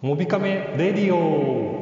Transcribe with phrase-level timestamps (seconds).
[0.00, 1.76] モビカメレディオ。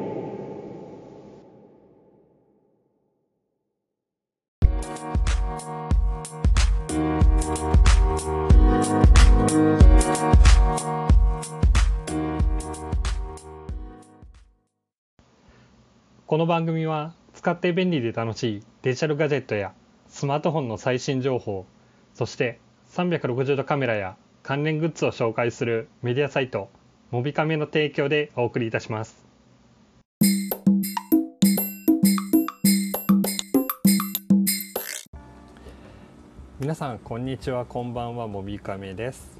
[16.27, 19.75] この番組は使って便利で楽しいデジタルガジェットや
[20.09, 21.67] スマートフォンの最新情報
[22.15, 22.61] そして
[22.93, 26.71] 360度カメラや関連グッズを紹介するメディアサイト
[27.13, 29.25] モビカメの提供でお送りいたします。
[36.59, 39.39] 皆さんこんにちはこんばんはモビカメです、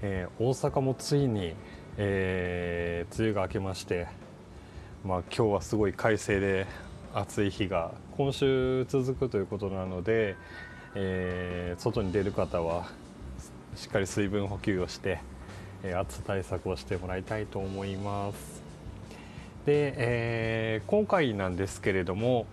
[0.00, 1.54] えー大阪もついに、
[1.98, 4.06] えー梅雨が明けまして
[5.04, 6.66] まあ今日はすごい快晴で
[7.12, 10.34] 暑い日が今週続くということなので、
[10.94, 12.88] えー外に出る方は
[13.74, 15.20] しっかり水分補給をして、
[15.82, 18.62] えー暑さ対策をしてもらいたいと思います。
[19.64, 22.46] で、えー今回なんですけれども、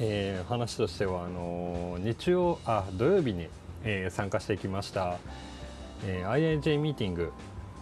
[0.00, 3.48] えー話としてはあの日曜あ土曜日に、
[3.84, 5.18] えー参加してきました、
[6.04, 7.32] えー IIJ ミーティング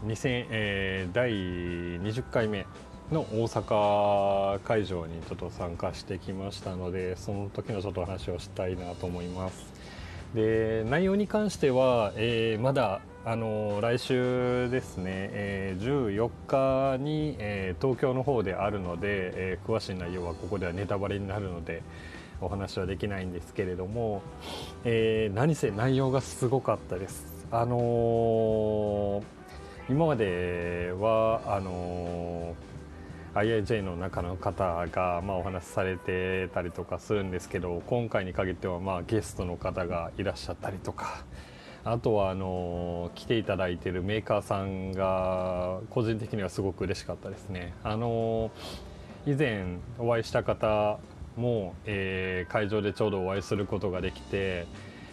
[0.06, 2.66] 2000、え第20回目
[3.12, 9.72] の大阪会場にちょっと参加してきましたのでその時のちょっと話をしたいなと思います。
[10.34, 16.30] で内容に関しては、えーまだあの来週ですね、えー14
[16.96, 21.82] 日に、えー東京の方であるので、えー詳しい内容はここではネタバレになるので
[22.40, 24.22] お話はできないんですけれども、
[24.84, 27.46] えー何せ内容がすごかったです。
[27.50, 29.22] あのー
[29.90, 32.70] 今まではあのー
[33.32, 41.24] IIJ の中の方が、まあ、お話しされてたりとかするんですけど今回に限っては、まあ、ゲストの方がいらっしゃったりとか
[41.84, 47.72] あとはあの来ていただいてるメーカーさんが個人的にはすごく嬉しかったですね。
[47.82, 48.50] あの
[49.26, 49.64] 以前
[49.98, 50.98] お会いした方
[51.36, 54.66] も、えー会場でちょうどお会いすることができて、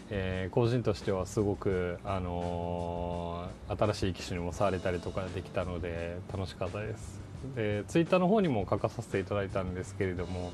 [0.09, 7.26] えー個人としてはすごく、あの新しい機種にも触れたりとかできたので楽しかったです。
[7.55, 10.51] でツイッターの方にも書かさせていただいたんですけれども、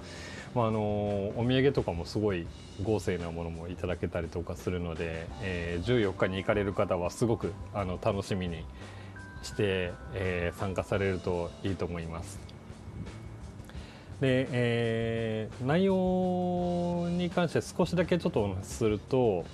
[0.56, 0.80] まあ、あの
[1.36, 2.46] お土産とかもすごい
[2.84, 8.66] 豪勢なものもいただけたりとかするので、えー14日に行かれる方はすごくあの楽しみに
[9.44, 12.40] して、えー参加されるといいと思います。
[14.22, 19.46] で、えー内容に関して少しだけちょっとお話しすると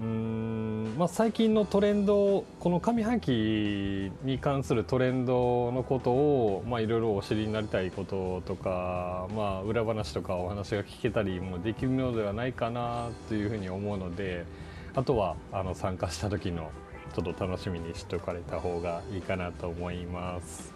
[0.00, 14.44] うん、まあ、最近のトレンドこの上半期に関するトレンドのことを、まあ、いろいろお知りになりたいこととか、まあ、裏話とかお話が聞けたりもできるのではないかなというふうに思うので
[14.96, 16.70] あとはあの参加した時の
[17.14, 20.74] ちょっと楽しみにしておかれた方がいいかなと思います。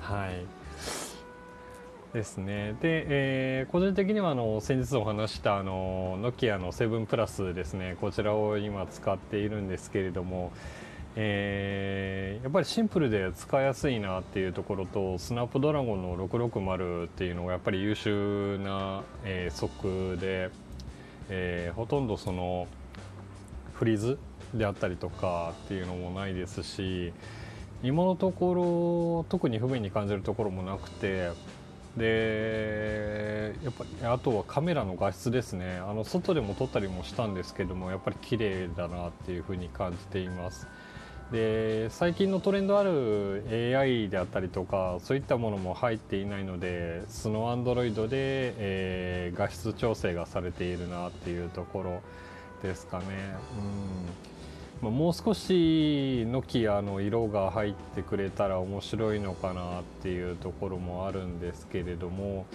[0.00, 0.61] はい
[2.12, 2.74] ですね。
[2.80, 7.96] で、えー個人的にはあの先日お話したあのノキアの7プラスですね。
[8.00, 10.52] こちらを今使っているんですけれども、
[11.16, 20.50] えーやっぱりシンプルで使いやすいなっていうところとスナップドラゴンの660っていうのがやっぱり優秀な、えー、速で、
[21.30, 22.66] えーほとんどその
[23.74, 24.18] フリーズ
[24.52, 27.12] であったりとかっていうのもないですし
[27.82, 31.30] 今のところ特に不便に感じるところもなくて
[31.96, 35.78] でやっぱりあとはカメラの画質ですね。
[35.78, 40.66] あの外でも撮ったりもしたんですけどもやっぱり綺麗だなっていうふうに感じています。
[41.30, 43.44] で最近のトレンドある
[43.78, 52.02] AI であったりとかそういったものも入っていないのでスノーアンドロイドで、えー画質調整がされているなっていうところ
[52.62, 53.04] ですかね。
[53.58, 54.14] うん、
[54.90, 62.46] もう少しノキアの色が入ってくれたら面白いのかなっていうところもあるんですけれども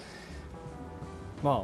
[1.44, 1.64] まあ、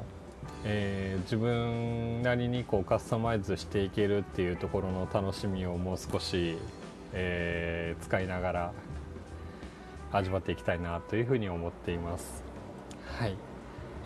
[0.63, 6.57] えー自分なりにこうカスタマイズしていけるっていうところの楽しみをもう少し、
[7.13, 8.71] えー使いながら
[10.11, 12.43] 味わっていきたいなというふうに思っています。
[13.17, 13.35] はい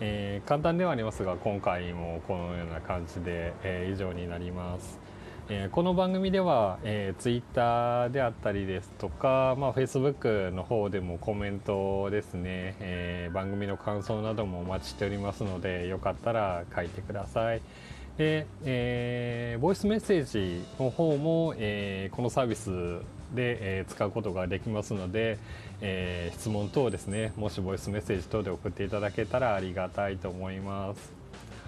[0.00, 4.98] えー簡単ではありますが今回もこのような感じで、えー以上になります。
[5.50, 17.62] えーこの番組では、えー、ツイッターであったりですとか、まあ、Facebook の方でもコメントですね、えー番組の感想などもお待ちしておりますのでよかったら書いてください。
[18.18, 22.70] で、えーボイスメッセージの方も、えーこのサービス
[23.34, 25.38] で、えー使うことができますので、
[25.80, 31.12] え質問等ですねもしボイスメッセージ等で送っていただけたらありがたいと思います。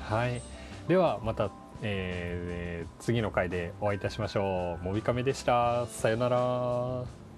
[0.00, 0.42] はい、
[0.88, 1.50] ではまた、
[1.82, 4.84] えー次の回でお会いいたしましょう。
[4.84, 5.86] もびかめでした。
[5.86, 7.29] さよなら。